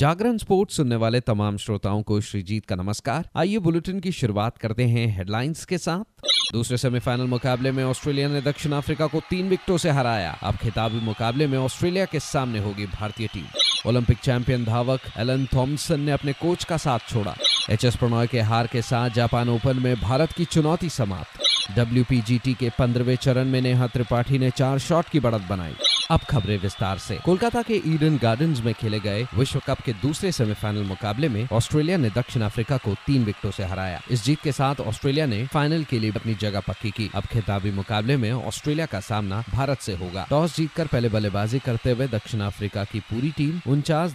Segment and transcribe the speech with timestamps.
[0.00, 4.84] जागरण sports सुनने वाले तमाम श्रोताओं को श्रीजीत का नमस्कार। आइए बुलेटिन की शुरुआत करते
[4.84, 9.76] हैं हेडलाइंस के साथ। दूसरे सेमीफाइनल मुकाबले में ऑस्ट्रेलिया ने दक्षिण अफ्रीका को तीन विकेटों
[9.76, 13.46] से हराया। अब खिताबी मुकाबले में ऑस्ट्रेलिया के सामने होगी भारतीय टीम।
[13.86, 17.34] ओलंपिक चैंपियन धावक एलन थॉम्सन ने अपने कोच का साथ छोड़ा।
[17.70, 22.54] एच एस प्रणॉय के हार के साथ जापान ओपन में भारत की चुनौती समाप्त। डब्ल्यूपीजीटी
[22.54, 25.74] के पंद्रहवें चरण में नेहा त्रिपाठी ने चार शॉट की बढ़त बनाई।
[26.10, 30.30] अब खबरें विस्तार से। कोलकाता के ईडन गार्डन्स में खेले गए विश्व कप के दूसरे
[30.32, 34.52] सेमीफाइनल मुकाबले में ऑस्ट्रेलिया ने दक्षिण अफ्रीका को तीन विकेटों से हराया। इस जीत के
[34.52, 38.86] साथ ऑस्ट्रेलिया ने फाइनल के लिए अपनी जगह पक्की की। अब खिताबी मुकाबले में ऑस्ट्रेलिया
[38.86, 43.30] का सामना भारत से होगा। टॉस जीतकर पहले बल्लेबाजी करते हुए दक्षिण अफ्रीका की पूरी
[43.30, 44.14] टीम उनचास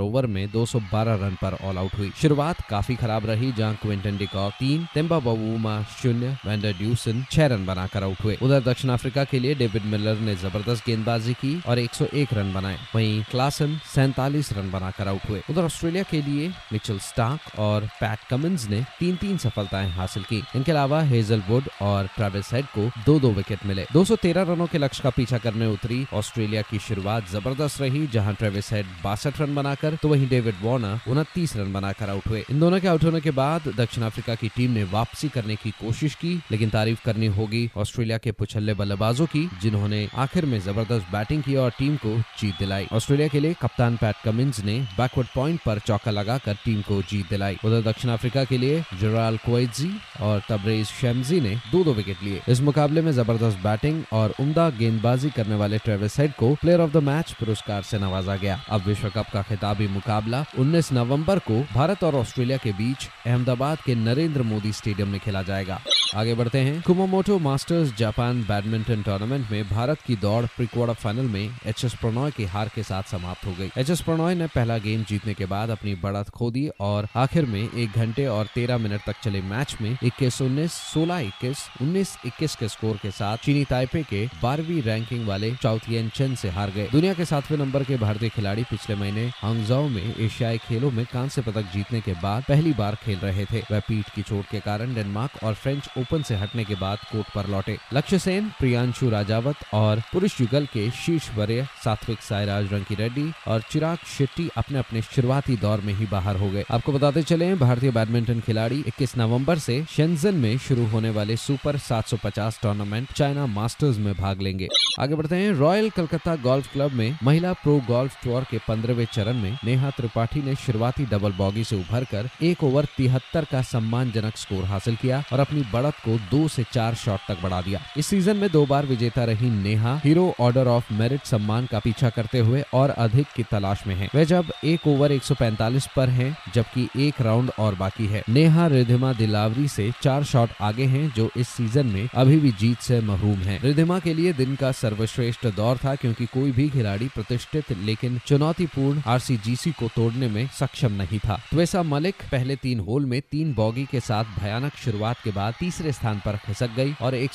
[0.00, 4.52] ओवर में 212 रन पर ऑल आउट हुई। शुरुआत काफ़ी खराब रही, जहाँ क्विंटन डिकॉक
[4.52, 9.38] तीन तेम्बा बबूमा शून्य वेंडर ड्यूसन छह रन बनाकर आउट हुए। उधर दक्षिण अफ्रीका के
[9.38, 14.70] लिए डेविड मिलर ने ज़बरदस्त गेंदबाजी की और 101 रन बनाए। वहीं क्लासन सैतालीस रन
[14.70, 19.36] बनाकर आउट हुए। उधर ऑस्ट्रेलिया के लिए मिचल स्टार्क और पैट कमिंस ने तीन तीन
[19.38, 23.86] सफलताएँ हासिल की। इनके अलावा हेजल वुड और ट्रेविस हेड को दो दो विकेट मिले।
[23.92, 28.72] 213 रनों के लक्ष्य का पीछा करने उतरी ऑस्ट्रेलिया की शुरुआत ज़बरदस्त रही, जहाँ ट्रेविस
[28.72, 32.80] हेड बासठ रन बनाकर तो वहीं डेविड वार्नर उनतीस रन बनाकर आउट हुए। इन दोनों
[32.80, 36.34] के आउट होने के बाद दक्षिण अफ्रीका की टीम ने वापसी करने की कोशिश की,
[36.50, 41.42] लेकिन तारीफ़ करनी होगी ऑस्ट्रेलिया के पुछल्ले बल्लेबाजों की, जिन्होंने आखिर में ज़बरदस्त बैटिंग बैटिंग
[41.42, 45.60] की और टीम को जीत दिलाई। ऑस्ट्रेलिया के लिए कप्तान पैट कमिंस ने बैकवर्ड पॉइंट
[45.66, 50.42] पर चौका लगाकर टीम को जीत दिलाई। उधर दक्षिण अफ्रीका के लिए जराल कोएजी और
[50.48, 55.30] तबरेज शेमजी ने दो दो विकेट लिए। इस मुकाबले में ज़बरदस्त बैटिंग और उमदा गेंदबाजी
[55.30, 59.08] करने वाले ट्रेविस हेड को प्लेयर ऑफ़ द मैच पुरस्कार से नवाजा गया। अब विश्व
[59.08, 64.42] कप का खिताबी मुकाबला 19 नवंबर को भारत और ऑस्ट्रेलिया के बीच अहमदाबाद के नरेंद्र
[64.42, 65.80] मोदी स्टेडियम में खेला जाएगा।
[66.14, 71.30] आगे बढ़ते हैं। Kumamoto Masters Japan badminton tournament में भारत की दौड़ प्री क्वार्टर फाइनल
[71.30, 74.46] में एच एस प्रणॉय की हार के साथ समाप्त हो गई। एच एस प्रणॉय ने
[74.46, 78.46] पहला गेम जीतने के बाद अपनी बढ़त खो दी और आखिर में एक घंटे और
[78.54, 83.10] तेरह मिनट तक चले मैच में इक्कीस उन्नीस, सोलह इक्कीस, उन्नीस इक्कीस के स्कोर के
[83.10, 87.58] साथ चीनी ताइपे के बारहवीं रैंकिंग वाले चौथियन चंद से हार गए। दुनिया के सातवें
[87.58, 92.12] नंबर के भारतीय खिलाड़ी पिछले महीने हांगजाओ में एशियाई खेलों में कांस्य पदक जीतने के
[92.22, 95.88] बाद पहली बार खेल रहे थे। वह पीठ की चोट के कारण डेनमार्क और फ्रेंच
[95.98, 100.66] ओपन से हटने के बाद कोर्ट पर लौटे। लक्ष्य सेन, प्रियांशु राजावत और पुरुष युगल
[100.76, 105.92] के शीर्ष वरीय सात्विक साईराज रंकी रेड्डी और चिराग शेट्टी अपने अपने शुरुआती दौर में
[105.94, 110.56] ही बाहर हो गए। आपको बताते चले, भारतीय बैडमिंटन खिलाड़ी 21 नवंबर से शेंजन में
[110.58, 114.68] शुरू होने वाले सुपर 750 टूर्नामेंट चाइना मास्टर्स में भाग लेंगे।
[115.00, 119.40] आगे बढ़ते हैं, रॉयल कलकत्ता गोल्फ क्लब में महिला प्रो गोल्फ टूर के पंद्रहवें चरण
[119.42, 124.36] में नेहा त्रिपाठी ने शुरुआती डबल बॉगी से उभर कर एक ओवर तिहत्तर का सम्मानजनक
[124.36, 128.06] स्कोर हासिल किया और अपनी बढ़त को दो से चार शॉट तक बढ़ा दिया। इस
[128.06, 132.38] सीज़न में दो बार विजेता रही Neha, Hero Order of Merit सम्मान का पीछा करते
[132.38, 136.88] हुए और अधिक की तलाश में है। वे जब एक ओवर 145 पर हैं, जबकि
[136.96, 141.48] एक राउंड और बाकी है। नेहा रिधिमा दिलावरी से चार शॉट आगे हैं, जो इस
[141.48, 145.76] सीज़न में अभी भी जीत से महरूम है। रिधिमा के लिए दिन का सर्वश्रेष्ठ दौर
[145.76, 151.40] था, क्योंकि कोई भी खिलाड़ी प्रतिष्ठित, लेकिन चुनौतीपूर्ण आरसीजीसी को तोड़ने में सक्षम नहीं था।
[151.50, 155.92] त्वेसा मलिक पहले तीन होल में तीन बॉगी के साथ भयानक शुरुआत के बाद तीसरे
[155.92, 157.30] स्थान पर खिसक गई और एक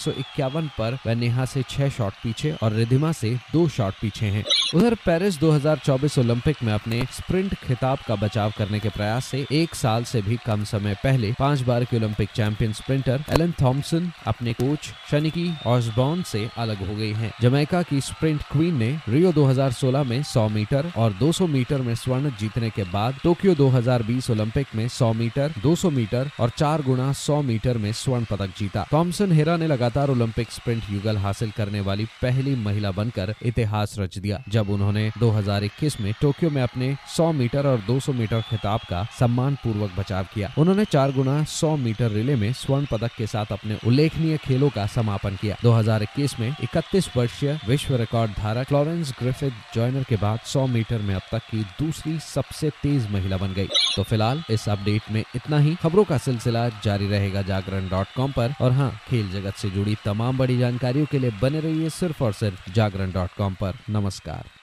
[0.51, 4.43] पर वह नेहा से छह शॉट पीछे और रिधिमा से दो शॉट पीछे हैं
[4.75, 9.75] उधर पेरिस 2024 ओलंपिक में अपने स्प्रिंट खिताब का बचाव करने के प्रयास से एक
[9.75, 14.53] साल से भी कम समय पहले पाँच बार के Olympic champion sprinter Elaine Thompson अपने
[14.61, 20.05] कोच शनिकी ऑसबॉर्न से अलग हो गई हैं। जमैका की स्प्रिंट क्वीन ने रियो 2016
[20.05, 24.87] में 100 मीटर और 200 मीटर में स्वर्ण जीतने के बाद टोक्यो 2020 ओलंपिक में
[24.87, 29.57] 100 मीटर 200 मीटर और चार गुना सौ मीटर में स्वर्ण पदक जीता थॉम्सन हेरा
[29.57, 34.69] ने लगातार ओलंपिक स्प्रिंट युगल हासिल करने वाली पहली महिला बनकर इतिहास रच दिया, जब
[34.69, 39.91] उन्होंने 2021 में टोक्यो में अपने 100 मीटर और 200 मीटर खिताब का सम्मान पूर्वक
[39.97, 44.37] बचाव किया। उन्होंने चार गुना सौ मीटर रिले में स्वर्ण पदक के साथ अपने उल्लेखनीय
[44.37, 50.15] खेलों का समापन किया। 2021 में 31 वर्षीय विश्व रिकॉर्ड धारक फ्लोरेंस ग्रिफिथ जॉयनर के
[50.15, 54.43] बाद 100 मीटर में अब तक की दूसरी सबसे तेज महिला बन गई। तो फ़िलहाल
[54.49, 58.91] इस अपडेट में इतना ही। खबरों का सिलसिला जारी रहेगा जागरण डॉट कॉम और हाँ
[59.09, 63.11] खेल जगत से जुड़ी तमाम बड़ी जानकारियों के लिए बने रहिए सिर्फ़ और सिर्फ़ जागरण
[63.11, 64.60] डॉट कॉम पर। नमस्कार।